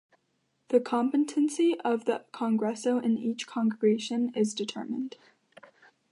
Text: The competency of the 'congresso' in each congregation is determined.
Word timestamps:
The 0.69 0.79
competency 0.79 1.79
of 1.81 2.05
the 2.05 2.25
'congresso' 2.33 2.97
in 3.03 3.19
each 3.19 3.45
congregation 3.45 4.31
is 4.33 4.55
determined. 4.55 5.15